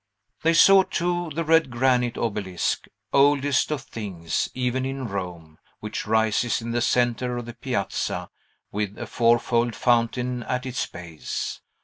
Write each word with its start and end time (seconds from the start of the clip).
They 0.41 0.55
saw, 0.55 0.81
too, 0.81 1.29
the 1.29 1.43
red 1.43 1.69
granite 1.69 2.17
obelisk, 2.17 2.87
oldest 3.13 3.69
of 3.69 3.83
things, 3.83 4.49
even 4.55 4.83
in 4.83 5.05
Rome, 5.07 5.59
which 5.79 6.07
rises 6.07 6.59
in 6.59 6.71
the 6.71 6.81
centre 6.81 7.37
of 7.37 7.45
the 7.45 7.53
piazza, 7.53 8.31
with 8.71 8.97
a 8.97 9.05
fourfold 9.05 9.75
fountain 9.75 10.41
at 10.41 10.65
its 10.65 10.83
base. 10.87 11.61